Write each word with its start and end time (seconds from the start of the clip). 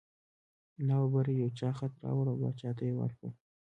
نا 0.87 0.95
ببره 1.03 1.33
یو 1.41 1.49
چا 1.59 1.69
خط 1.77 1.93
راوړ 2.03 2.25
او 2.31 2.37
باچا 2.41 2.69
ته 2.77 2.83
یې 2.87 2.93
ورکړ. 2.97 3.29